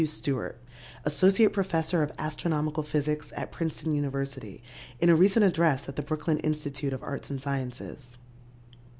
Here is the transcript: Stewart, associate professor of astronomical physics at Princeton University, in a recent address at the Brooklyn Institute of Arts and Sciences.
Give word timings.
Stewart, 0.03 0.57
associate 1.05 1.53
professor 1.53 2.01
of 2.01 2.11
astronomical 2.17 2.81
physics 2.81 3.31
at 3.35 3.51
Princeton 3.51 3.93
University, 3.93 4.63
in 4.99 5.09
a 5.09 5.15
recent 5.15 5.45
address 5.45 5.87
at 5.87 5.95
the 5.95 6.01
Brooklyn 6.01 6.39
Institute 6.39 6.91
of 6.91 7.03
Arts 7.03 7.29
and 7.29 7.39
Sciences. 7.39 8.17